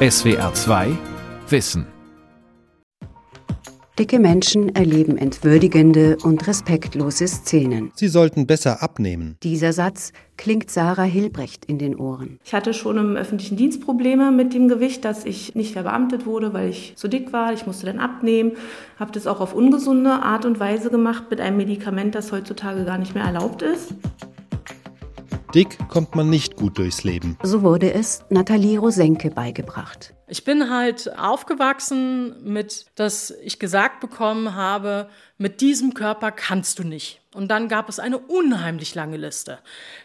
[0.00, 0.96] SWR 2
[1.48, 1.84] Wissen
[3.98, 7.90] Dicke Menschen erleben entwürdigende und respektlose Szenen.
[7.96, 9.38] Sie sollten besser abnehmen.
[9.42, 12.38] Dieser Satz klingt Sarah Hilbrecht in den Ohren.
[12.44, 16.52] Ich hatte schon im öffentlichen Dienst Probleme mit dem Gewicht, dass ich nicht verbeamtet wurde,
[16.52, 17.52] weil ich zu dick war.
[17.52, 18.52] Ich musste dann abnehmen.
[19.00, 22.98] Habe das auch auf ungesunde Art und Weise gemacht mit einem Medikament, das heutzutage gar
[22.98, 23.94] nicht mehr erlaubt ist.
[25.54, 27.38] Dick kommt man nicht gut durchs Leben.
[27.42, 30.12] So wurde es Nathalie Rosenke beigebracht.
[30.26, 35.08] Ich bin halt aufgewachsen mit, dass ich gesagt bekommen habe,
[35.38, 37.22] mit diesem Körper kannst du nicht.
[37.34, 39.58] Und dann gab es eine unheimlich lange Liste.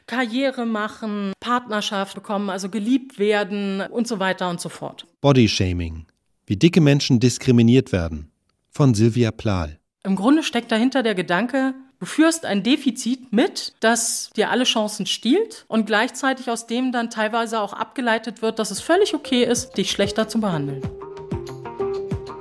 [0.07, 5.05] Karriere machen, Partnerschaft bekommen, also geliebt werden und so weiter und so fort.
[5.20, 6.05] Bodyshaming.
[6.45, 8.31] Wie dicke Menschen diskriminiert werden.
[8.70, 9.77] Von Silvia Plahl.
[10.05, 11.73] Im Grunde steckt dahinter der Gedanke,
[12.03, 17.09] Du führst ein Defizit mit, das dir alle Chancen stiehlt und gleichzeitig aus dem dann
[17.09, 20.81] teilweise auch abgeleitet wird, dass es völlig okay ist, dich schlechter zu behandeln.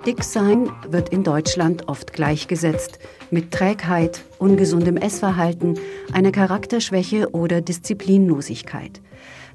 [0.04, 2.98] Dicksein wird in Deutschland oft gleichgesetzt
[3.30, 5.78] mit Trägheit, ungesundem Essverhalten,
[6.12, 9.00] einer Charakterschwäche oder Disziplinlosigkeit.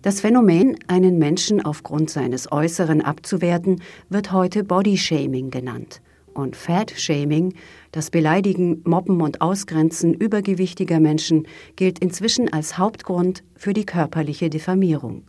[0.04, 6.00] Das Phänomen, einen Menschen aufgrund seines Äußeren abzuwerten, wird heute Bodyshaming genannt
[6.38, 7.56] und Fat-Shaming,
[7.92, 15.24] das Beleidigen, Mobben und Ausgrenzen übergewichtiger Menschen, gilt inzwischen als Hauptgrund für die körperliche Diffamierung.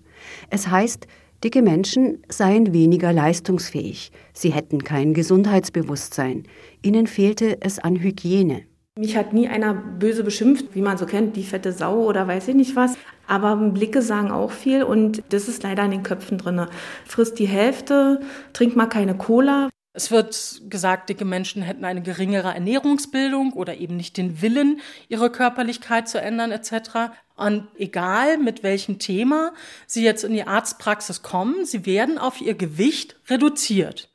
[0.50, 1.06] Es heißt,
[1.44, 6.44] dicke Menschen seien weniger leistungsfähig, sie hätten kein Gesundheitsbewusstsein,
[6.82, 8.62] ihnen fehlte es an Hygiene.
[8.98, 12.48] Mich hat nie einer böse beschimpft, wie man so kennt, die fette Sau oder weiß
[12.48, 12.96] ich nicht was.
[13.28, 16.66] Aber Blicke sagen auch viel und das ist leider in den Köpfen drin.
[17.04, 18.20] Frisst die Hälfte,
[18.52, 19.68] trink mal keine Cola.
[19.98, 25.28] Es wird gesagt, dicke Menschen hätten eine geringere Ernährungsbildung oder eben nicht den Willen, ihre
[25.28, 27.10] Körperlichkeit zu ändern etc.
[27.34, 29.52] Und egal mit welchem Thema
[29.88, 34.08] sie jetzt in die Arztpraxis kommen, sie werden auf ihr Gewicht reduziert.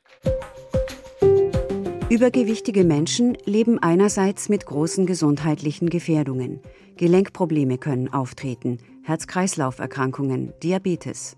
[2.08, 6.60] Übergewichtige Menschen leben einerseits mit großen gesundheitlichen Gefährdungen.
[6.96, 11.36] Gelenkprobleme können auftreten, Herz-Kreislauf-Erkrankungen, Diabetes.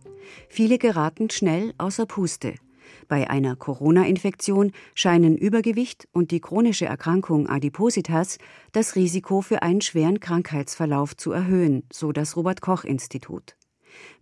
[0.48, 2.54] Viele geraten schnell außer Puste.
[3.08, 8.38] Bei einer Corona-Infektion scheinen Übergewicht und die chronische Erkrankung Adipositas
[8.72, 13.56] das Risiko für einen schweren Krankheitsverlauf zu erhöhen, so das Robert Koch Institut.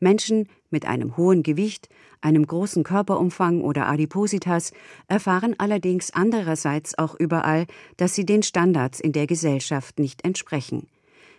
[0.00, 1.89] Menschen mit einem hohen Gewicht,
[2.21, 4.72] einem großen Körperumfang oder Adipositas
[5.09, 7.66] erfahren allerdings andererseits auch überall,
[7.97, 10.89] dass sie den Standards in der Gesellschaft nicht entsprechen.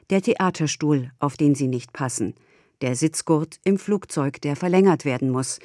[0.10, 2.36] Der Theaterstuhl, auf den sie nicht passen,
[2.82, 5.60] der Sitzgurt im Flugzeug, der verlängert werden muss,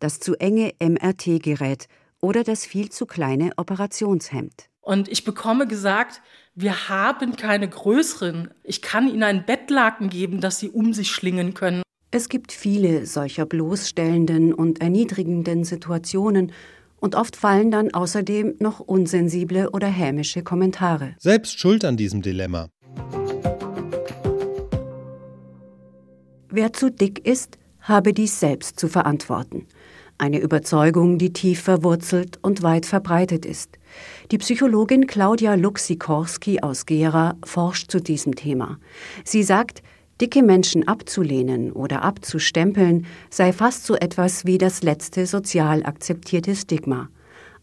[0.00, 1.88] das zu enge MRT-Gerät
[2.20, 4.68] oder das viel zu kleine Operationshemd.
[4.80, 6.22] Und ich bekomme gesagt,
[6.54, 8.50] wir haben keine größeren.
[8.62, 11.82] Ich kann Ihnen einen Bettlaken geben, das Sie um sich schlingen können.
[12.10, 16.52] Es gibt viele solcher bloßstellenden und erniedrigenden Situationen,
[16.98, 21.14] und oft fallen dann außerdem noch unsensible oder hämische Kommentare.
[21.18, 22.68] Selbst schuld an diesem Dilemma.
[26.48, 29.66] Wer zu dick ist, habe dies selbst zu verantworten.
[30.18, 33.78] Eine Überzeugung, die tief verwurzelt und weit verbreitet ist.
[34.30, 38.78] Die Psychologin Claudia Luxikorski aus Gera forscht zu diesem Thema.
[39.24, 39.82] Sie sagt,
[40.20, 47.08] dicke Menschen abzulehnen oder abzustempeln sei fast so etwas wie das letzte sozial akzeptierte Stigma.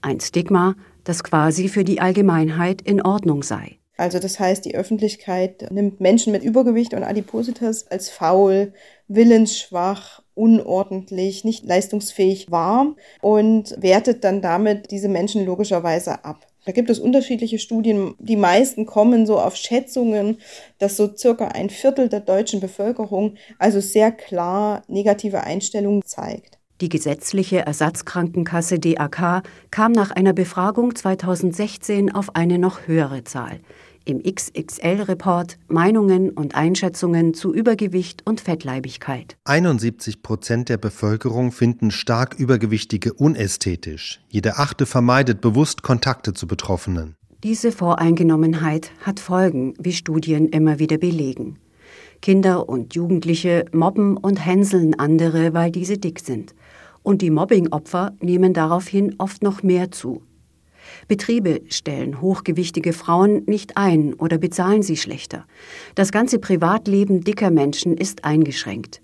[0.02, 3.80] Ein Stigma, das quasi für die Allgemeinheit in Ordnung sei.
[3.96, 8.74] Also das heißt, die Öffentlichkeit nimmt Menschen mit Übergewicht und Adipositas als faul,
[9.08, 16.48] willensschwach, unordentlich, nicht leistungsfähig wahr und wertet dann damit diese Menschen logischerweise ab.
[16.66, 18.16] Da gibt es unterschiedliche Studien.
[18.20, 20.38] Die meisten kommen so auf Schätzungen,
[20.80, 26.58] dass so circa ein Viertel der deutschen Bevölkerung also sehr klar negative Einstellungen zeigt.
[26.84, 33.62] Die gesetzliche Ersatzkrankenkasse DAK kam nach einer Befragung 2016 auf eine noch höhere Zahl
[34.04, 39.38] im XXL-Report Meinungen und Einschätzungen zu Übergewicht und Fettleibigkeit.
[39.46, 44.20] 71 Prozent der Bevölkerung finden stark Übergewichtige unästhetisch.
[44.28, 47.16] Jede achte vermeidet bewusst Kontakte zu Betroffenen.
[47.44, 51.60] Diese Voreingenommenheit hat Folgen, wie Studien immer wieder belegen.
[52.22, 56.54] Kinder und Jugendliche mobben und hänseln andere, weil diese dick sind.
[57.04, 60.24] Und die Mobbingopfer nehmen daraufhin oft noch mehr zu.
[61.08, 65.46] Betriebe stellen hochgewichtige Frauen nicht ein oder bezahlen sie schlechter.
[65.96, 69.02] Das ganze Privatleben dicker Menschen ist eingeschränkt.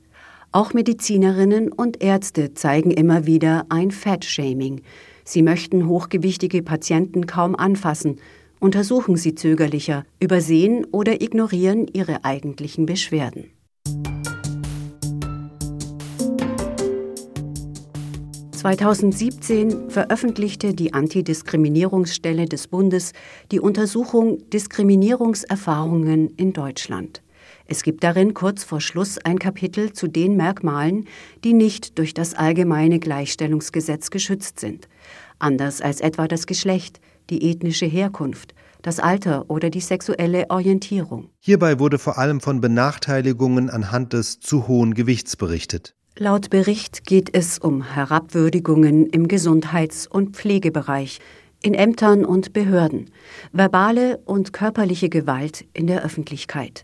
[0.52, 4.82] Auch Medizinerinnen und Ärzte zeigen immer wieder ein Fat-Shaming.
[5.24, 8.18] Sie möchten hochgewichtige Patienten kaum anfassen,
[8.60, 13.52] untersuchen sie zögerlicher, übersehen oder ignorieren ihre eigentlichen Beschwerden.
[18.60, 23.14] 2017 veröffentlichte die Antidiskriminierungsstelle des Bundes
[23.54, 27.22] die Untersuchung Diskriminierungserfahrungen in Deutschland.
[27.68, 31.08] Es gibt darin kurz vor Schluss ein Kapitel zu den Merkmalen,
[31.46, 34.90] die nicht durch das allgemeine Gleichstellungsgesetz geschützt sind,
[35.40, 41.30] anders als etwa das Geschlecht, die ethnische Herkunft, das Alter oder die sexuelle Orientierung.
[41.40, 45.96] Hierbei wurde vor allem von Benachteiligungen anhand des zu hohen Gewichts berichtet.
[46.22, 51.20] Laut Bericht geht es um Herabwürdigungen im Gesundheits- und Pflegebereich,
[51.64, 53.10] in Ämtern und Behörden,
[53.54, 56.84] verbale und körperliche Gewalt in der Öffentlichkeit.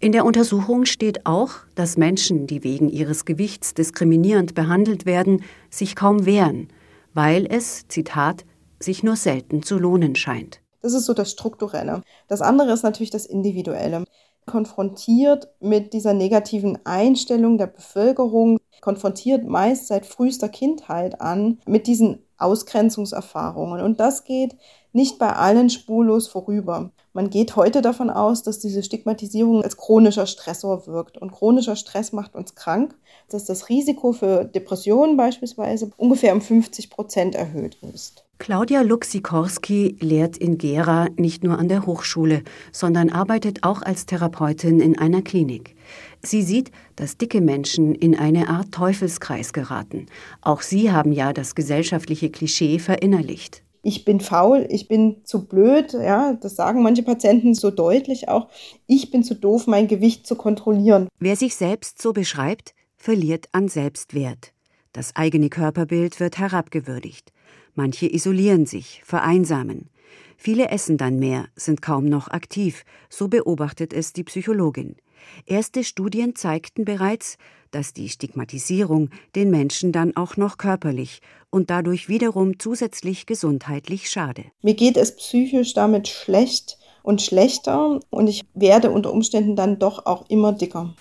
[0.00, 5.94] In der Untersuchung steht auch, dass Menschen, die wegen ihres Gewichts diskriminierend behandelt werden, sich
[5.94, 6.68] kaum wehren,
[7.12, 8.46] weil es, Zitat,
[8.80, 10.62] sich nur selten zu lohnen scheint.
[10.80, 12.00] Das ist so das Strukturelle.
[12.26, 14.04] Das andere ist natürlich das Individuelle.
[14.46, 22.22] Konfrontiert mit dieser negativen Einstellung der Bevölkerung, konfrontiert meist seit frühester Kindheit an mit diesen
[22.38, 23.80] Ausgrenzungserfahrungen.
[23.80, 24.56] Und das geht
[24.92, 26.90] nicht bei allen spurlos vorüber.
[27.12, 31.16] Man geht heute davon aus, dass diese Stigmatisierung als chronischer Stressor wirkt.
[31.16, 32.94] Und chronischer Stress macht uns krank,
[33.30, 38.25] dass das Risiko für Depressionen beispielsweise ungefähr um 50 Prozent erhöht ist.
[38.38, 44.80] Claudia Luxikorski lehrt in Gera nicht nur an der Hochschule, sondern arbeitet auch als Therapeutin
[44.80, 45.74] in einer Klinik.
[46.22, 50.06] Sie sieht, dass dicke Menschen in eine Art Teufelskreis geraten.
[50.42, 55.92] Auch sie haben ja das gesellschaftliche Klischee verinnerlicht ich bin faul, ich bin zu blöd,
[55.92, 58.48] ja, das sagen manche Patienten so deutlich auch,
[58.88, 61.06] ich bin zu doof, mein Gewicht zu kontrollieren.
[61.20, 64.52] Wer sich selbst so beschreibt, verliert an Selbstwert.
[64.92, 67.30] Das eigene Körperbild wird herabgewürdigt.
[67.76, 69.90] Manche isolieren sich, vereinsamen.
[70.38, 74.96] Viele essen dann mehr, sind kaum noch aktiv, so beobachtet es die Psychologin.
[75.44, 77.36] Erste Studien zeigten bereits,
[77.70, 81.20] dass die Stigmatisierung den Menschen dann auch noch körperlich
[81.50, 84.44] und dadurch wiederum zusätzlich gesundheitlich schade.
[84.62, 90.06] Mir geht es psychisch damit schlecht und schlechter und ich werde unter Umständen dann doch
[90.06, 90.94] auch immer dicker.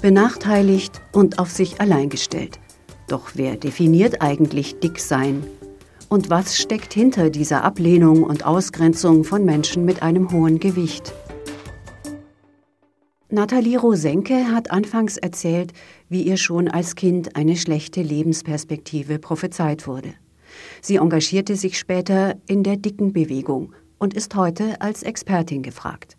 [0.00, 2.61] Benachteiligt und auf sich allein gestellt.
[3.12, 5.46] Doch wer definiert eigentlich dick sein?
[6.08, 11.12] Und was steckt hinter dieser Ablehnung und Ausgrenzung von Menschen mit einem hohen Gewicht?
[13.28, 15.74] Nathalie Rosenke hat anfangs erzählt,
[16.08, 20.14] wie ihr schon als Kind eine schlechte Lebensperspektive prophezeit wurde.
[20.80, 26.16] Sie engagierte sich später in der dicken Bewegung und ist heute als Expertin gefragt.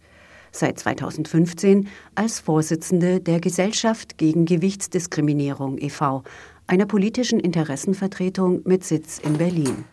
[0.55, 6.21] Seit 2015 als Vorsitzende der Gesellschaft gegen Gewichtsdiskriminierung e.V.,
[6.68, 9.86] einer politischen Interessenvertretung mit Sitz in Berlin.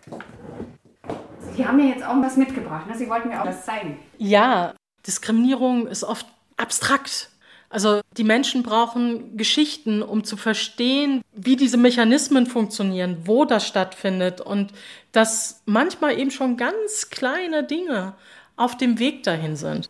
[1.56, 2.86] Sie haben mir jetzt auch was mitgebracht.
[2.86, 2.96] Ne?
[2.96, 3.98] Sie wollten mir auch was zeigen.
[4.18, 4.74] Ja,
[5.06, 6.26] Diskriminierung ist oft
[6.56, 7.30] abstrakt.
[7.68, 14.40] Also die Menschen brauchen Geschichten, um zu verstehen, wie diese Mechanismen funktionieren, wo das stattfindet
[14.40, 14.72] und
[15.12, 18.14] dass manchmal eben schon ganz kleine Dinge
[18.56, 19.88] auf dem Weg dahin sind.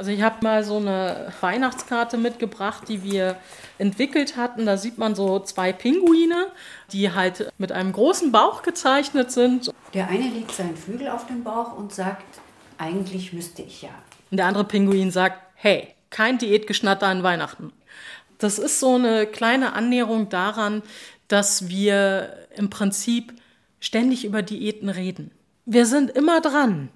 [0.00, 3.36] Also ich habe mal so eine Weihnachtskarte mitgebracht, die wir
[3.76, 4.64] entwickelt hatten.
[4.64, 6.46] Da sieht man so zwei Pinguine,
[6.90, 9.70] die halt mit einem großen Bauch gezeichnet sind.
[9.92, 12.24] Der eine legt seinen Flügel auf den Bauch und sagt,
[12.78, 13.90] eigentlich müsste ich ja.
[14.30, 17.70] Und der andere Pinguin sagt, hey, kein Diätgeschnatter an Weihnachten.
[18.38, 20.82] Das ist so eine kleine Annäherung daran,
[21.28, 23.34] dass wir im Prinzip
[23.80, 25.30] ständig über Diäten reden.
[25.66, 26.88] Wir sind immer dran.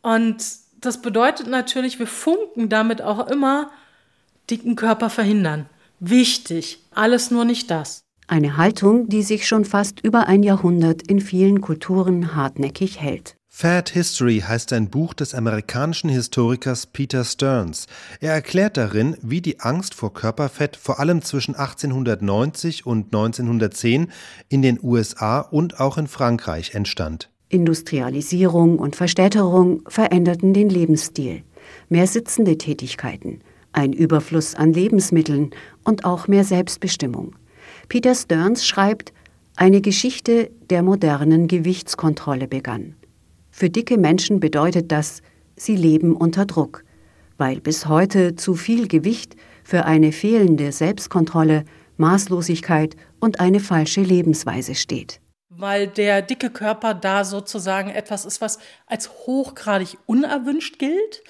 [0.00, 0.42] Und
[0.80, 3.70] das bedeutet natürlich, wir funken damit auch immer
[4.50, 5.66] dicken Körper verhindern.
[6.00, 8.02] Wichtig, alles nur nicht das.
[8.26, 13.36] Eine Haltung, die sich schon fast über ein Jahrhundert in vielen Kulturen hartnäckig hält.
[13.52, 17.88] Fat History heißt ein Buch des amerikanischen Historikers Peter Stearns.
[18.20, 24.12] Er erklärt darin, wie die Angst vor Körperfett vor allem zwischen 1890 und 1910
[24.48, 27.29] in den USA und auch in Frankreich entstand.
[27.50, 31.42] Industrialisierung und Verstädterung veränderten den Lebensstil.
[31.88, 33.40] Mehr sitzende Tätigkeiten,
[33.72, 35.50] ein Überfluss an Lebensmitteln
[35.84, 37.34] und auch mehr Selbstbestimmung.
[37.88, 39.12] Peter Stearns schreibt,
[39.56, 42.94] eine Geschichte der modernen Gewichtskontrolle begann.
[43.50, 45.20] Für dicke Menschen bedeutet das,
[45.56, 46.84] sie leben unter Druck,
[47.36, 51.64] weil bis heute zu viel Gewicht für eine fehlende Selbstkontrolle,
[51.96, 55.20] Maßlosigkeit und eine falsche Lebensweise steht.
[55.50, 61.22] Weil der dicke Körper da sozusagen etwas ist, was als hochgradig unerwünscht gilt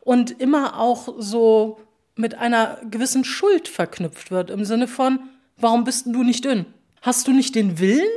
[0.00, 1.78] und immer auch so
[2.14, 5.20] mit einer gewissen Schuld verknüpft wird, im Sinne von,
[5.58, 6.66] warum bist du nicht dünn?
[7.02, 8.08] Hast du nicht den Willen?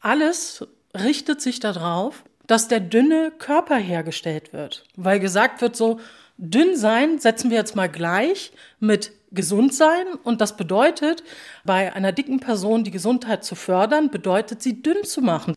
[0.00, 4.84] Alles richtet sich darauf, dass der dünne Körper hergestellt wird.
[4.96, 6.00] Weil gesagt wird so,
[6.36, 11.22] dünn sein setzen wir jetzt mal gleich mit gesund sein und das bedeutet,
[11.64, 15.54] bei einer dicken Person die Gesundheit zu fördern, bedeutet sie dünn zu machen.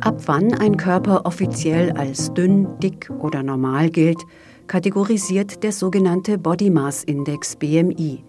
[0.00, 4.22] Ab wann ein Körper offiziell als dünn, dick oder normal gilt,
[4.66, 8.22] kategorisiert der sogenannte Body Mass Index BMI,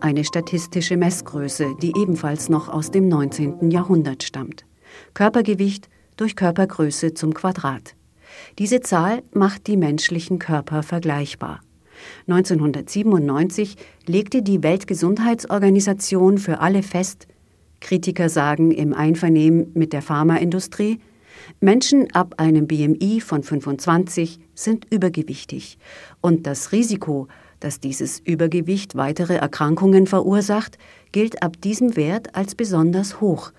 [0.00, 3.70] eine statistische Messgröße, die ebenfalls noch aus dem 19.
[3.70, 4.66] Jahrhundert stammt.
[5.14, 7.94] Körpergewicht durch Körpergröße zum Quadrat.
[8.58, 11.60] Diese Zahl macht die menschlichen Körper vergleichbar.
[12.28, 17.26] 1997 legte die Weltgesundheitsorganisation für alle fest,
[17.80, 21.00] Kritiker sagen im Einvernehmen mit der Pharmaindustrie,
[21.60, 25.78] Menschen ab einem BMI von 25 sind übergewichtig
[26.20, 27.28] und das Risiko,
[27.60, 30.78] dass dieses Übergewicht weitere Erkrankungen verursacht,
[31.12, 33.52] gilt ab diesem Wert als besonders hoch.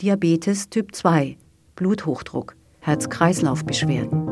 [0.00, 1.36] Diabetes Typ 2,
[1.76, 4.26] Bluthochdruck, Herz-Kreislauf-Beschwerden.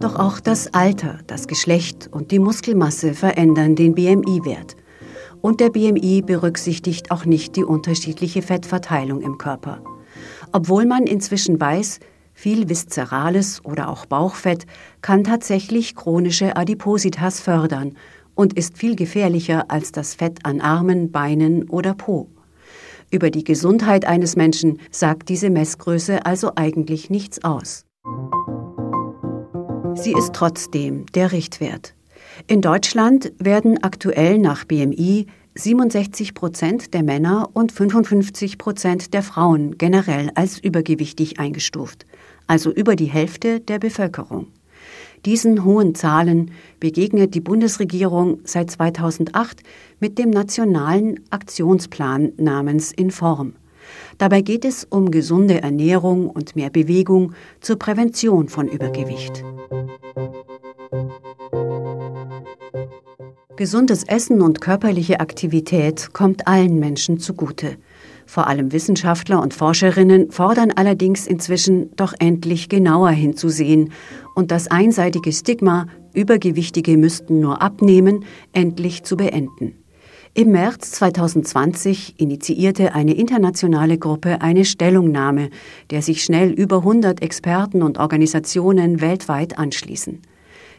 [0.00, 4.74] Doch auch das Alter, das Geschlecht und die Muskelmasse verändern den BMI-Wert.
[5.40, 9.80] Und der BMI berücksichtigt auch nicht die unterschiedliche Fettverteilung im Körper.
[10.50, 12.00] Obwohl man inzwischen weiß,
[12.32, 14.66] viel viszerales oder auch Bauchfett
[15.02, 17.96] kann tatsächlich chronische Adipositas fördern
[18.34, 22.28] und ist viel gefährlicher als das Fett an Armen, Beinen oder Po.
[23.12, 27.84] Über die Gesundheit eines Menschen sagt diese Messgröße also eigentlich nichts aus.
[29.94, 31.94] Sie ist trotzdem der Richtwert.
[32.46, 39.76] In Deutschland werden aktuell nach BMI 67 Prozent der Männer und 55 Prozent der Frauen
[39.76, 42.06] generell als übergewichtig eingestuft,
[42.46, 44.46] also über die Hälfte der Bevölkerung.
[45.24, 46.50] Diesen hohen Zahlen
[46.80, 49.62] begegnet die Bundesregierung seit 2008
[50.00, 53.52] mit dem nationalen Aktionsplan namens Inform.
[54.18, 59.44] Dabei geht es um gesunde Ernährung und mehr Bewegung zur Prävention von Übergewicht.
[63.54, 67.76] Gesundes Essen und körperliche Aktivität kommt allen Menschen zugute.
[68.26, 73.92] Vor allem Wissenschaftler und Forscherinnen fordern allerdings inzwischen doch endlich genauer hinzusehen
[74.34, 79.74] und das einseitige Stigma, Übergewichtige müssten nur abnehmen, endlich zu beenden.
[80.34, 85.50] Im März 2020 initiierte eine internationale Gruppe eine Stellungnahme,
[85.90, 90.22] der sich schnell über 100 Experten und Organisationen weltweit anschließen.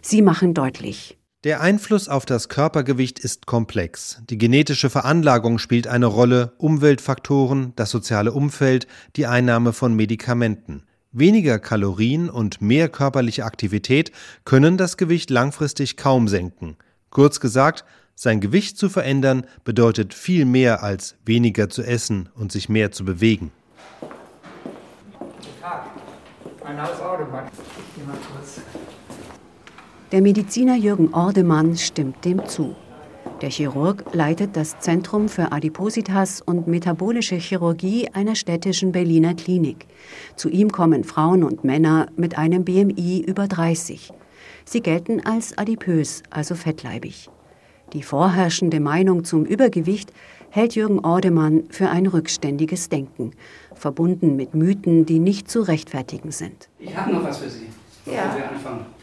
[0.01, 4.21] Sie machen deutlich, der Einfluss auf das Körpergewicht ist komplex.
[4.29, 10.83] Die genetische Veranlagung spielt eine Rolle, Umweltfaktoren, das soziale Umfeld, die Einnahme von Medikamenten.
[11.15, 14.11] Weniger Kalorien und mehr körperliche Aktivität
[14.45, 16.75] können das Gewicht langfristig kaum senken.
[17.11, 22.67] Kurz gesagt, sein Gewicht zu verändern bedeutet viel mehr als weniger zu essen und sich
[22.67, 23.51] mehr zu bewegen.
[30.11, 32.75] Der Mediziner Jürgen Ordemann stimmt dem zu.
[33.43, 39.85] Der Chirurg leitet das Zentrum für Adipositas und metabolische Chirurgie einer städtischen Berliner Klinik.
[40.37, 44.13] Zu ihm kommen Frauen und Männer mit einem BMI über 30.
[44.63, 47.29] Sie gelten als adipös, also fettleibig.
[47.91, 50.13] Die vorherrschende Meinung zum Übergewicht
[50.49, 53.31] hält Jürgen Ordemann für ein rückständiges Denken,
[53.75, 56.69] verbunden mit Mythen, die nicht zu rechtfertigen sind.
[56.79, 57.67] Ich habe noch was für Sie,
[58.05, 58.37] bevor ja.
[58.37, 59.02] wir anfangen.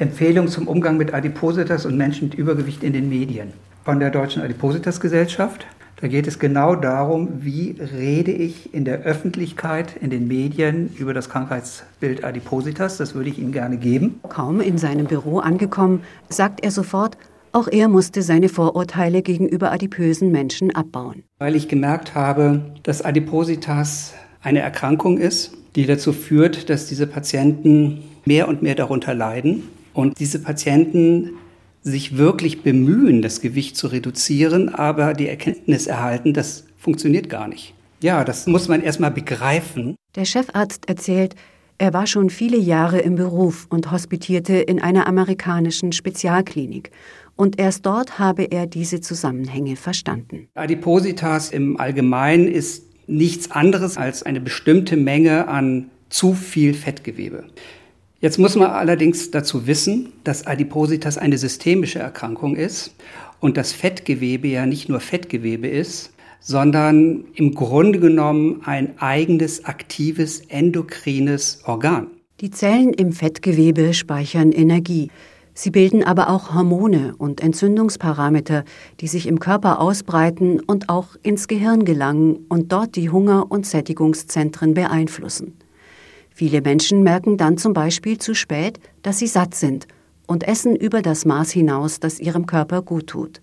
[0.00, 3.52] Empfehlung zum Umgang mit Adipositas und Menschen mit Übergewicht in den Medien
[3.84, 5.66] von der Deutschen Adipositas Gesellschaft.
[6.00, 11.12] Da geht es genau darum, wie rede ich in der Öffentlichkeit, in den Medien über
[11.12, 12.96] das Krankheitsbild Adipositas.
[12.96, 14.20] Das würde ich Ihnen gerne geben.
[14.30, 17.18] Kaum in seinem Büro angekommen, sagt er sofort,
[17.52, 21.24] auch er musste seine Vorurteile gegenüber adipösen Menschen abbauen.
[21.38, 28.02] Weil ich gemerkt habe, dass Adipositas eine Erkrankung ist, die dazu führt, dass diese Patienten
[28.24, 31.32] mehr und mehr darunter leiden und diese Patienten
[31.82, 37.74] sich wirklich bemühen, das Gewicht zu reduzieren, aber die Erkenntnis erhalten, das funktioniert gar nicht.
[38.02, 39.96] Ja, das muss man erstmal begreifen.
[40.14, 41.34] Der Chefarzt erzählt,
[41.78, 46.90] er war schon viele Jahre im Beruf und hospitierte in einer amerikanischen Spezialklinik.
[47.36, 50.48] Und erst dort habe er diese Zusammenhänge verstanden.
[50.54, 57.44] Adipositas im Allgemeinen ist nichts anderes als eine bestimmte Menge an zu viel Fettgewebe.
[58.22, 62.94] Jetzt muss man allerdings dazu wissen, dass Adipositas eine systemische Erkrankung ist
[63.40, 70.40] und das Fettgewebe ja nicht nur Fettgewebe ist, sondern im Grunde genommen ein eigenes, aktives,
[70.48, 72.08] endokrines Organ.
[72.42, 75.10] Die Zellen im Fettgewebe speichern Energie.
[75.54, 78.64] Sie bilden aber auch Hormone und Entzündungsparameter,
[79.00, 83.64] die sich im Körper ausbreiten und auch ins Gehirn gelangen und dort die Hunger- und
[83.64, 85.54] Sättigungszentren beeinflussen.
[86.40, 89.86] Viele Menschen merken dann zum Beispiel zu spät, dass sie satt sind
[90.26, 93.42] und essen über das Maß hinaus, das ihrem Körper gut tut.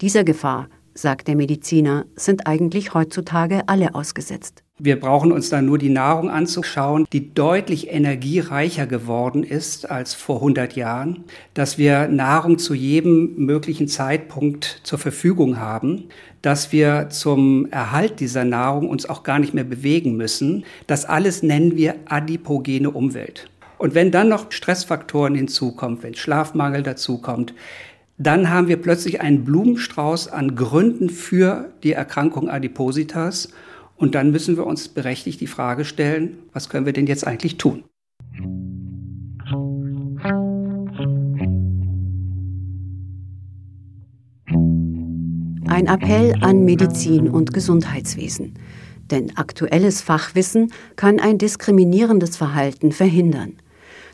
[0.00, 4.62] Dieser Gefahr, sagt der Mediziner, sind eigentlich heutzutage alle ausgesetzt.
[4.82, 10.36] Wir brauchen uns dann nur die Nahrung anzuschauen, die deutlich energiereicher geworden ist als vor
[10.36, 16.04] 100 Jahren, dass wir Nahrung zu jedem möglichen Zeitpunkt zur Verfügung haben,
[16.40, 20.64] dass wir zum Erhalt dieser Nahrung uns auch gar nicht mehr bewegen müssen.
[20.86, 23.50] Das alles nennen wir adipogene Umwelt.
[23.76, 27.52] Und wenn dann noch Stressfaktoren hinzukommen, wenn Schlafmangel dazukommt,
[28.16, 33.50] dann haben wir plötzlich einen Blumenstrauß an Gründen für die Erkrankung Adipositas
[34.00, 37.58] und dann müssen wir uns berechtigt die Frage stellen, was können wir denn jetzt eigentlich
[37.58, 37.84] tun?
[45.68, 48.54] Ein Appell an Medizin und Gesundheitswesen.
[49.10, 53.54] Denn aktuelles Fachwissen kann ein diskriminierendes Verhalten verhindern.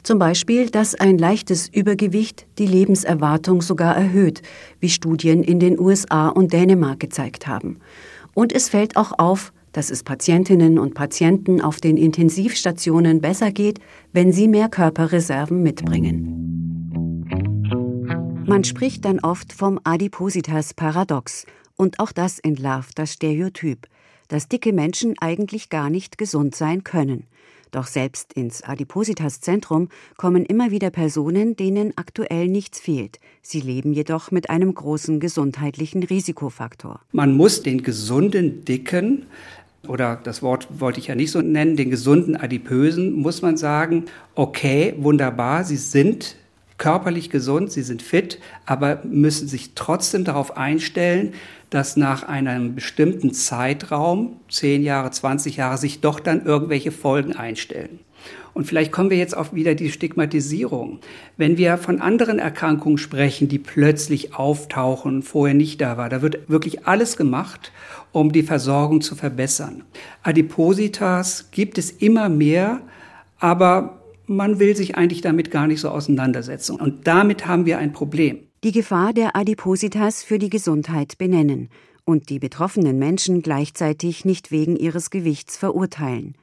[0.02, 4.42] Zum Beispiel, dass ein leichtes Übergewicht die Lebenserwartung sogar erhöht,
[4.80, 7.78] wie Studien in den USA und Dänemark gezeigt haben.
[8.34, 13.78] Und es fällt auch auf, dass es Patientinnen und Patienten auf den Intensivstationen besser geht,
[14.10, 17.26] wenn sie mehr Körperreserven mitbringen.
[18.46, 21.44] Man spricht dann oft vom Adipositas-Paradox
[21.76, 23.86] und auch das entlarvt das Stereotyp,
[24.28, 27.24] dass dicke Menschen eigentlich gar nicht gesund sein können.
[27.70, 33.18] Doch selbst ins Adipositas-Zentrum kommen immer wieder Personen, denen aktuell nichts fehlt.
[33.42, 37.00] Sie leben jedoch mit einem großen gesundheitlichen Risikofaktor.
[37.12, 39.26] Man muss den gesunden Dicken
[39.88, 44.04] oder das Wort wollte ich ja nicht so nennen, den gesunden Adipösen, muss man sagen,
[44.34, 46.36] okay, wunderbar, sie sind
[46.78, 51.32] körperlich gesund, sie sind fit, aber müssen sich trotzdem darauf einstellen,
[51.70, 57.98] dass nach einem bestimmten Zeitraum, 10 Jahre, 20 Jahre, sich doch dann irgendwelche Folgen einstellen.
[58.56, 61.00] Und vielleicht kommen wir jetzt auf wieder die Stigmatisierung.
[61.36, 66.48] Wenn wir von anderen Erkrankungen sprechen, die plötzlich auftauchen, vorher nicht da war, da wird
[66.48, 67.70] wirklich alles gemacht,
[68.12, 69.84] um die Versorgung zu verbessern.
[70.22, 72.80] Adipositas gibt es immer mehr,
[73.38, 76.80] aber man will sich eigentlich damit gar nicht so auseinandersetzen.
[76.80, 78.38] Und damit haben wir ein Problem.
[78.64, 81.68] Die Gefahr der Adipositas für die Gesundheit benennen
[82.06, 86.36] und die betroffenen Menschen gleichzeitig nicht wegen ihres Gewichts verurteilen.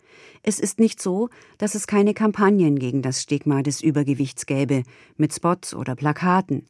[0.46, 4.84] Es ist nicht so, dass es keine Kampagnen gegen das Stigma des Übergewichts gäbe,
[5.16, 6.68] mit Spots oder Plakaten.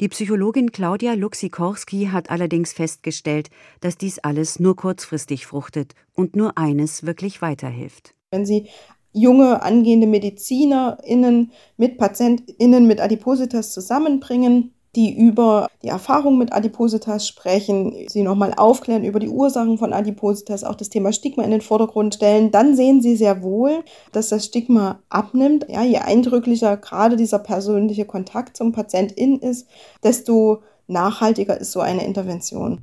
[0.00, 3.48] Die Psychologin Claudia Luxikorski hat allerdings festgestellt,
[3.80, 8.14] dass dies alles nur kurzfristig fruchtet und nur eines wirklich weiterhilft.
[8.32, 8.68] Wenn Sie
[9.12, 17.94] junge angehende MedizinerInnen mit PatientInnen mit Adipositas zusammenbringen, die über die Erfahrung mit Adipositas sprechen,
[18.08, 22.14] sie nochmal aufklären über die Ursachen von Adipositas, auch das Thema Stigma in den Vordergrund
[22.14, 25.66] stellen, dann sehen sie sehr wohl, dass das Stigma abnimmt.
[25.68, 29.66] Ja, je eindrücklicher gerade dieser persönliche Kontakt zum PatientIn ist,
[30.02, 32.80] desto nachhaltiger ist so eine Intervention.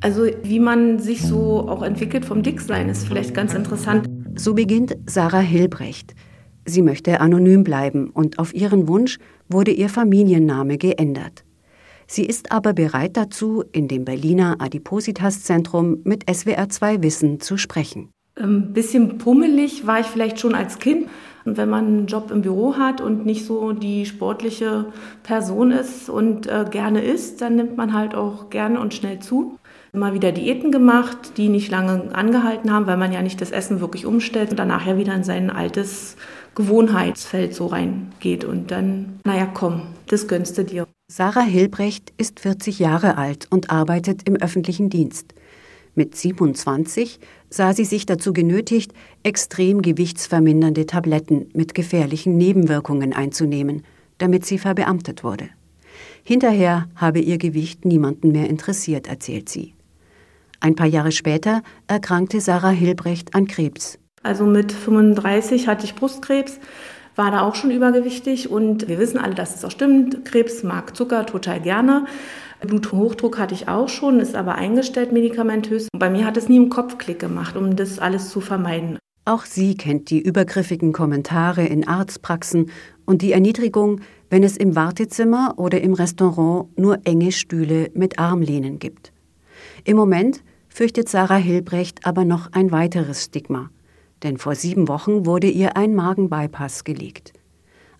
[0.00, 4.06] Also wie man sich so auch entwickelt vom Dicksein, ist vielleicht ganz interessant.
[4.36, 6.14] So beginnt Sarah Hilbrecht.
[6.66, 11.44] Sie möchte anonym bleiben und auf ihren Wunsch wurde ihr Familienname geändert.
[12.06, 18.10] Sie ist aber bereit dazu, in dem Berliner Adipositas-Zentrum mit SWR2 Wissen zu sprechen.
[18.36, 21.08] Ein ähm, bisschen pummelig war ich vielleicht schon als Kind.
[21.44, 24.86] Und wenn man einen Job im Büro hat und nicht so die sportliche
[25.22, 29.58] Person ist und äh, gerne isst, dann nimmt man halt auch gerne und schnell zu
[29.94, 33.80] immer wieder Diäten gemacht, die nicht lange angehalten haben, weil man ja nicht das Essen
[33.80, 36.16] wirklich umstellt und danach ja wieder in sein altes
[36.54, 40.86] Gewohnheitsfeld so reingeht und dann, naja, komm, das gönnst du dir.
[41.08, 45.34] Sarah Hilbrecht ist 40 Jahre alt und arbeitet im öffentlichen Dienst.
[45.94, 53.84] Mit 27 sah sie sich dazu genötigt, extrem gewichtsvermindernde Tabletten mit gefährlichen Nebenwirkungen einzunehmen,
[54.18, 55.48] damit sie verbeamtet wurde.
[56.24, 59.74] Hinterher habe ihr Gewicht niemanden mehr interessiert, erzählt sie.
[60.60, 63.98] Ein paar Jahre später erkrankte Sarah Hilbrecht an Krebs.
[64.24, 66.58] Also mit 35 hatte ich Brustkrebs,
[67.14, 70.24] war da auch schon übergewichtig und wir wissen alle, dass es auch stimmt.
[70.24, 72.06] Krebs mag Zucker total gerne.
[72.66, 75.88] Bluthochdruck hatte ich auch schon, ist aber eingestellt medikamentös.
[75.92, 78.98] Bei mir hat es nie im Kopfklick gemacht, um das alles zu vermeiden.
[79.26, 82.70] Auch sie kennt die übergriffigen Kommentare in Arztpraxen
[83.04, 88.78] und die Erniedrigung, wenn es im Wartezimmer oder im Restaurant nur enge Stühle mit Armlehnen
[88.78, 89.12] gibt.
[89.84, 93.68] Im Moment fürchtet Sarah Hilbrecht aber noch ein weiteres Stigma
[94.24, 97.32] denn vor sieben Wochen wurde ihr ein Magenbypass gelegt.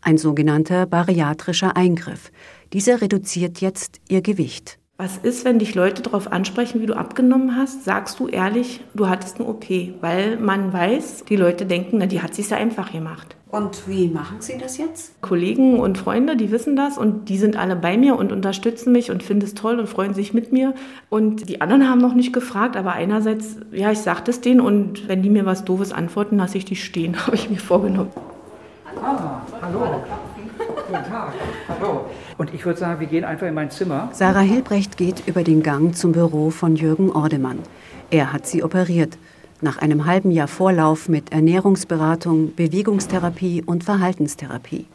[0.00, 2.32] Ein sogenannter bariatrischer Eingriff.
[2.72, 4.78] Dieser reduziert jetzt ihr Gewicht.
[5.04, 7.84] Was ist, wenn dich Leute darauf ansprechen, wie du abgenommen hast?
[7.84, 9.66] Sagst du ehrlich, du hattest eine OP,
[10.00, 13.36] weil man weiß, die Leute denken, na, die hat sich ja einfach gemacht.
[13.50, 15.20] Und wie machen Sie das jetzt?
[15.20, 19.10] Kollegen und Freunde, die wissen das und die sind alle bei mir und unterstützen mich
[19.10, 20.72] und finden es toll und freuen sich mit mir.
[21.10, 25.06] Und die anderen haben noch nicht gefragt, aber einerseits, ja, ich sage es denen und
[25.06, 28.10] wenn die mir was Doofes antworten, lasse ich die stehen, habe ich mir vorgenommen.
[29.02, 30.02] Ah, hallo.
[30.94, 31.32] Guten Tag.
[31.68, 32.06] Hallo.
[32.38, 34.10] Und ich würde sagen, wir gehen einfach in mein Zimmer.
[34.12, 37.58] Sarah Hilbrecht geht über den Gang zum Büro von Jürgen Ordemann.
[38.12, 39.18] Er hat sie operiert.
[39.60, 44.86] Nach einem halben Jahr Vorlauf mit Ernährungsberatung, Bewegungstherapie und Verhaltenstherapie.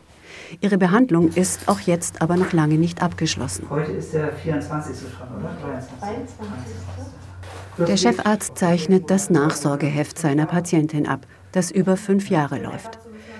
[0.62, 3.66] Ihre Behandlung ist auch jetzt aber noch lange nicht abgeschlossen.
[3.70, 4.96] Heute ist der 24.
[5.00, 5.52] schon, oder?
[6.00, 7.88] 23.
[7.88, 13.00] Der Chefarzt zeichnet das Nachsorgeheft seiner Patientin ab, das über fünf Jahre läuft.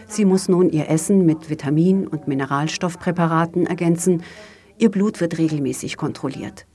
[0.10, 4.24] Sie muss nun ihr Essen mit Vitamin- und Mineralstoffpräparaten ergänzen.
[4.80, 6.66] Ihr Blut wird regelmäßig kontrolliert.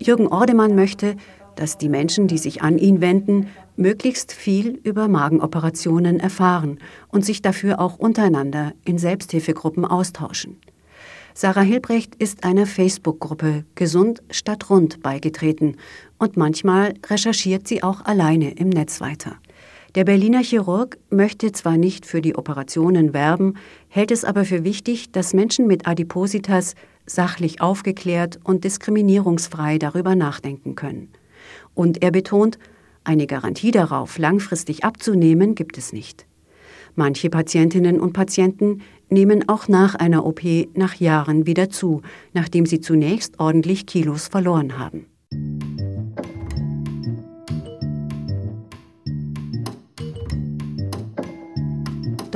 [0.00, 1.14] Jürgen Ordemann möchte,
[1.54, 7.40] dass die Menschen, die sich an ihn wenden, möglichst viel über Magenoperationen erfahren und sich
[7.40, 10.58] dafür auch untereinander in Selbsthilfegruppen austauschen.
[11.34, 15.76] Sarah Hilbrecht ist einer Facebook-Gruppe Gesund statt Rund beigetreten
[16.18, 19.36] und manchmal recherchiert sie auch alleine im Netz weiter.
[19.96, 23.54] Der Berliner Chirurg möchte zwar nicht für die Operationen werben,
[23.88, 26.74] hält es aber für wichtig, dass Menschen mit Adipositas
[27.06, 31.08] sachlich aufgeklärt und diskriminierungsfrei darüber nachdenken können.
[31.72, 32.58] Und er betont,
[33.04, 36.26] eine Garantie darauf, langfristig abzunehmen, gibt es nicht.
[36.94, 40.42] Manche Patientinnen und Patienten nehmen auch nach einer OP
[40.74, 42.02] nach Jahren wieder zu,
[42.34, 45.06] nachdem sie zunächst ordentlich Kilos verloren haben.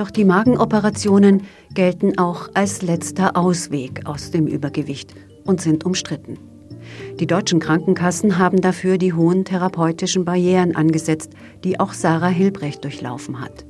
[0.01, 1.43] Doch die Magenoperationen
[1.75, 6.39] gelten auch als letzter Ausweg aus dem Übergewicht und sind umstritten.
[7.21, 11.35] Die deutschen Krankenkassen haben dafür die hohen therapeutischen Barrieren angesetzt,
[11.65, 13.67] die auch Sarah Hilbrecht durchlaufen hat.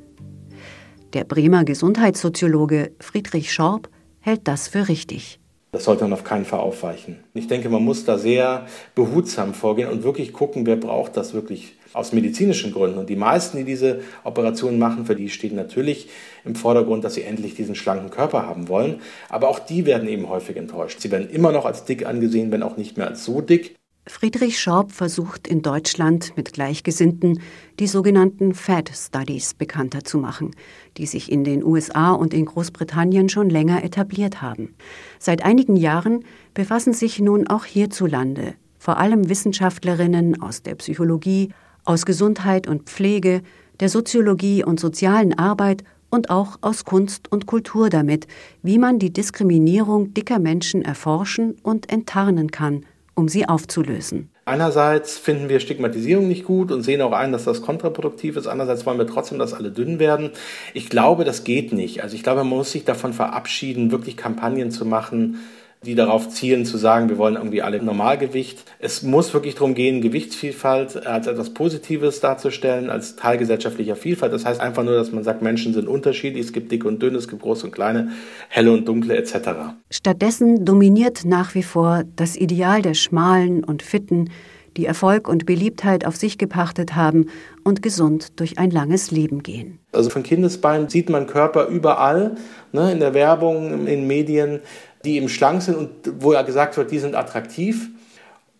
[1.14, 3.88] Der Bremer Gesundheitssoziologe Friedrich Schorb
[4.20, 5.40] hält das für richtig.
[5.72, 7.24] Das sollte man auf keinen Fall aufweichen.
[7.34, 11.74] Ich denke, man muss da sehr behutsam vorgehen und wirklich gucken, wer braucht das wirklich
[11.92, 12.98] aus medizinischen Gründen.
[12.98, 16.08] Und die meisten, die diese Operationen machen, für die steht natürlich
[16.44, 19.00] im Vordergrund, dass sie endlich diesen schlanken Körper haben wollen.
[19.28, 21.00] Aber auch die werden eben häufig enttäuscht.
[21.00, 23.76] Sie werden immer noch als dick angesehen, wenn auch nicht mehr als so dick.
[24.06, 27.40] Friedrich Schorb versucht in Deutschland mit Gleichgesinnten
[27.78, 30.52] die sogenannten Fat Studies bekannter zu machen,
[30.96, 34.74] die sich in den USA und in Großbritannien schon länger etabliert haben.
[35.18, 36.24] Seit einigen Jahren
[36.54, 41.50] befassen sich nun auch hierzulande vor allem Wissenschaftlerinnen aus der Psychologie,
[41.90, 43.42] aus Gesundheit und Pflege,
[43.80, 48.28] der Soziologie und sozialen Arbeit und auch aus Kunst und Kultur damit,
[48.62, 54.30] wie man die Diskriminierung dicker Menschen erforschen und enttarnen kann, um sie aufzulösen.
[54.44, 58.46] Einerseits finden wir Stigmatisierung nicht gut und sehen auch ein, dass das kontraproduktiv ist.
[58.46, 60.30] Andererseits wollen wir trotzdem, dass alle dünn werden.
[60.74, 62.04] Ich glaube, das geht nicht.
[62.04, 65.40] Also ich glaube, man muss sich davon verabschieden, wirklich Kampagnen zu machen,
[65.82, 68.64] die darauf zielen zu sagen, wir wollen irgendwie alle Normalgewicht.
[68.80, 74.34] Es muss wirklich darum gehen, Gewichtsvielfalt als etwas Positives darzustellen, als Teil gesellschaftlicher Vielfalt.
[74.34, 77.16] Das heißt einfach nur, dass man sagt, Menschen sind unterschiedlich, es gibt dicke und dünne,
[77.16, 78.10] es gibt große und kleine,
[78.50, 79.72] helle und dunkle etc.
[79.90, 84.28] Stattdessen dominiert nach wie vor das Ideal der Schmalen und Fitten,
[84.76, 87.26] die Erfolg und Beliebtheit auf sich gepachtet haben
[87.64, 89.78] und gesund durch ein langes Leben gehen.
[89.92, 92.36] Also von Kindesbeinen sieht man Körper überall,
[92.72, 94.60] ne, in der Werbung, in Medien
[95.04, 97.88] die eben schlank sind und wo ja gesagt wird, die sind attraktiv.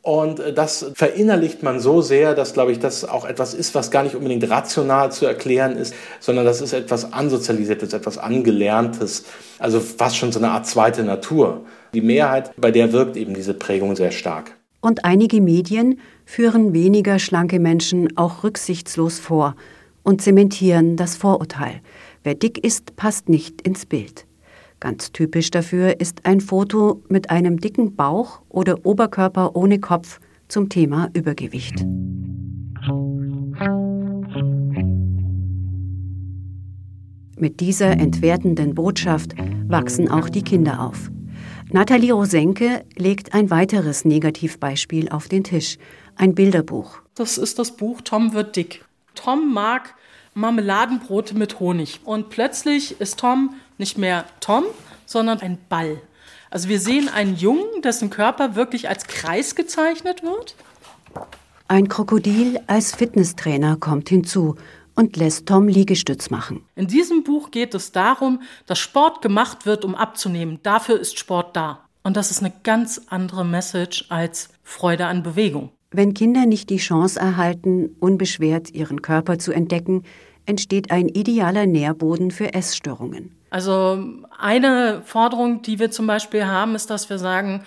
[0.03, 3.91] Und äh, das verinnerlicht man so sehr, dass, glaube ich, das auch etwas ist, was
[3.91, 9.25] gar nicht unbedingt rational zu erklären ist, sondern das ist etwas Ansozialisiertes, etwas Angelerntes,
[9.59, 11.67] also fast schon so eine Art zweite Natur.
[11.93, 14.53] Die Mehrheit, bei der wirkt eben diese Prägung sehr stark.
[14.81, 19.55] Und einige Medien führen weniger schlanke Menschen auch rücksichtslos vor
[20.03, 21.83] und zementieren das Vorurteil.
[22.23, 24.25] Wer dick ist, passt nicht ins Bild.
[24.81, 30.71] Ganz typisch dafür ist ein Foto mit einem dicken Bauch oder Oberkörper ohne Kopf zum
[30.71, 31.85] Thema Übergewicht.
[37.37, 39.35] Mit dieser entwertenden Botschaft
[39.69, 41.11] wachsen auch die Kinder auf.
[41.71, 45.77] Nathalie Rosenke legt ein weiteres Negativbeispiel auf den Tisch,
[46.17, 47.01] ein Bilderbuch.
[47.15, 48.85] Das ist das Buch Tom wird dick.
[49.15, 49.95] Tom mag
[50.35, 52.01] Marmeladenbrote mit Honig.
[52.05, 54.63] Und plötzlich ist Tom nicht mehr Tom,
[55.07, 56.01] sondern ein Ball.
[56.51, 60.55] Also wir sehen einen Jungen, dessen Körper wirklich als Kreis gezeichnet wird.
[61.67, 64.57] Ein Krokodil als Fitnesstrainer kommt hinzu
[64.95, 66.63] und lässt Tom Liegestütz machen.
[66.75, 70.59] In diesem Buch geht es darum, dass Sport gemacht wird, um abzunehmen.
[70.63, 71.85] Dafür ist Sport da.
[72.03, 75.71] Und das ist eine ganz andere Message als Freude an Bewegung.
[75.91, 80.05] Wenn Kinder nicht die Chance erhalten, unbeschwert ihren Körper zu entdecken,
[80.47, 83.40] entsteht ein idealer Nährboden für Essstörungen.
[83.51, 84.05] Also
[84.39, 87.65] eine Forderung, die wir zum Beispiel haben, ist, dass wir sagen,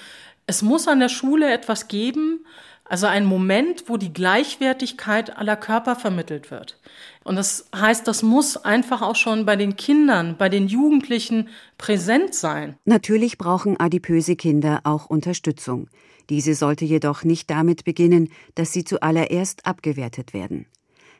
[0.47, 2.45] es muss an der Schule etwas geben,
[2.85, 6.79] also ein Moment, wo die Gleichwertigkeit aller Körper vermittelt wird.
[7.23, 12.35] Und das heißt, das muss einfach auch schon bei den Kindern, bei den Jugendlichen präsent
[12.35, 12.75] sein.
[12.85, 15.89] Natürlich brauchen adipöse Kinder auch Unterstützung.
[16.29, 20.67] Diese sollte jedoch nicht damit beginnen, dass sie zuallererst abgewertet werden.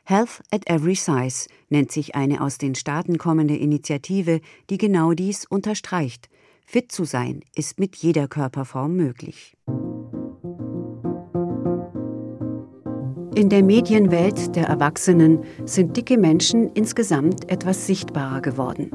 [0.06, 5.46] Health at Every Size nennt sich eine aus den Staaten kommende Initiative, die genau dies
[5.46, 6.28] unterstreicht.
[6.66, 9.56] Fit zu sein ist mit jeder Körperform möglich.
[13.34, 18.90] In der Medienwelt der Erwachsenen sind dicke Menschen insgesamt etwas sichtbarer geworden.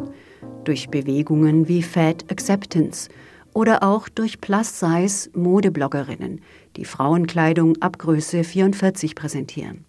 [0.63, 3.10] Durch Bewegungen wie Fat Acceptance
[3.56, 6.41] oder auch durch Plus-Size-Modebloggerinnen,
[6.76, 9.88] die Frauenkleidung ab Größe 44 präsentieren.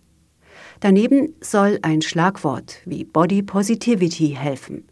[0.81, 4.85] Daneben soll ein Schlagwort wie Body Positivity helfen.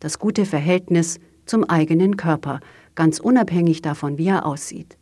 [0.00, 2.58] Das gute Verhältnis zum eigenen Körper,
[2.96, 4.96] ganz unabhängig davon, wie er aussieht.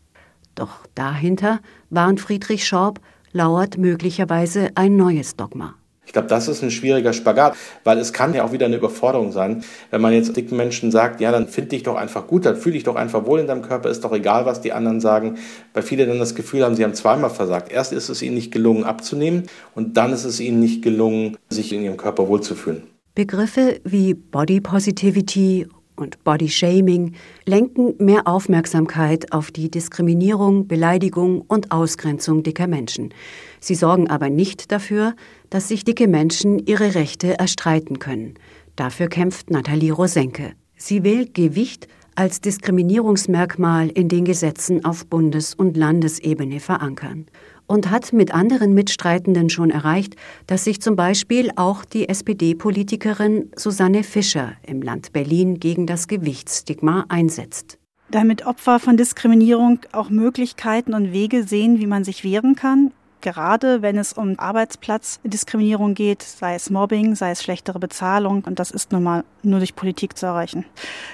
[0.55, 3.01] Doch dahinter, warnt Friedrich Schorb,
[3.33, 5.75] lauert möglicherweise ein neues Dogma.
[6.06, 9.32] Ich glaube, das ist ein schwieriger Spagat, weil es kann ja auch wieder eine Überforderung
[9.32, 12.56] sein, wenn man jetzt dicken Menschen sagt, ja, dann finde dich doch einfach gut, dann
[12.56, 15.36] fühle dich doch einfach wohl in deinem Körper, ist doch egal, was die anderen sagen.
[15.74, 17.72] Weil viele dann das Gefühl haben, sie haben zweimal versagt.
[17.72, 21.72] Erst ist es ihnen nicht gelungen abzunehmen und dann ist es ihnen nicht gelungen, sich
[21.72, 22.84] in ihrem Körper wohlzufühlen.
[23.14, 25.66] Begriffe wie Body Positivity
[25.96, 33.12] und Body Shaming lenken mehr Aufmerksamkeit auf die Diskriminierung, Beleidigung und Ausgrenzung dicker Menschen.
[33.61, 35.14] Sie sorgen aber nicht dafür,
[35.50, 38.35] dass sich dicke Menschen ihre Rechte erstreiten können.
[38.76, 40.52] Dafür kämpft Nathalie Rosenke.
[40.76, 47.26] Sie will Gewicht als Diskriminierungsmerkmal in den Gesetzen auf Bundes- und Landesebene verankern
[47.66, 54.02] und hat mit anderen Mitstreitenden schon erreicht, dass sich zum Beispiel auch die SPD-Politikerin Susanne
[54.02, 57.79] Fischer im Land Berlin gegen das Gewichtsstigma einsetzt.
[58.11, 63.83] Damit Opfer von Diskriminierung auch Möglichkeiten und Wege sehen, wie man sich wehren kann, gerade
[63.83, 68.44] wenn es um Arbeitsplatzdiskriminierung geht, sei es Mobbing, sei es schlechtere Bezahlung.
[68.44, 70.64] Und das ist nun mal nur durch Politik zu erreichen.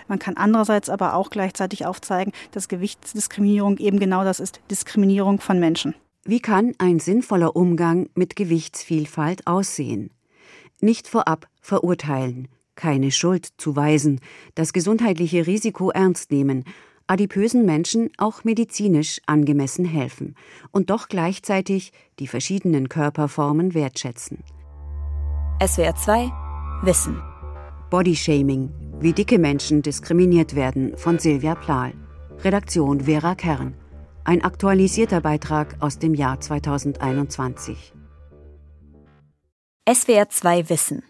[0.09, 5.59] Man kann andererseits aber auch gleichzeitig aufzeigen, dass Gewichtsdiskriminierung eben genau das ist, Diskriminierung von
[5.59, 5.95] Menschen.
[6.25, 10.11] Wie kann ein sinnvoller Umgang mit Gewichtsvielfalt aussehen?
[10.81, 14.21] Nicht vorab verurteilen, keine Schuld zuweisen,
[14.55, 16.63] das gesundheitliche Risiko ernst nehmen,
[17.09, 20.37] adipösen Menschen auch medizinisch angemessen helfen
[20.71, 24.45] und doch gleichzeitig die verschiedenen Körperformen wertschätzen.
[25.61, 26.31] SWR 2
[26.85, 27.21] Wissen
[27.91, 31.95] Bodyshaming, wie dicke Menschen diskriminiert werden von Silvia Plahl.
[32.45, 33.82] Redaktion Vera Kern.
[34.25, 37.93] Ein aktualisierter Beitrag aus dem Jahr 2021.
[39.93, 41.03] SWR 2 Wissen.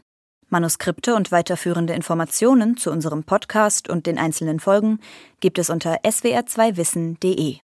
[0.48, 4.98] Manuskripte und weiterführende Informationen zu unserem Podcast und den einzelnen Folgen
[5.40, 7.56] gibt es unter swr2wissen.de.